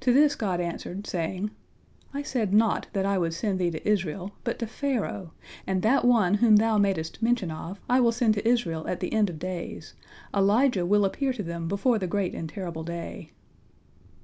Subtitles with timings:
[0.00, 1.52] To this God answered, saying,
[2.12, 5.32] "I said not that I would send thee to Israel, but to Pharaoh,
[5.64, 9.12] and that one whom thou madest mention of, I will send to Israel at the
[9.12, 13.30] end of days—Elijah will appear to them before the great and terrible day."